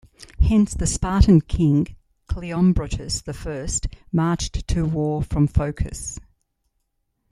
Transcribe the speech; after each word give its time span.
Hence, 0.39 0.73
the 0.73 0.87
Spartan 0.87 1.41
king, 1.41 1.95
Cleombrotus 2.27 3.23
the 3.23 3.35
First, 3.35 3.85
marched 4.11 4.67
to 4.69 4.83
war 4.83 5.21
from 5.21 5.45
Phocis. 5.45 6.19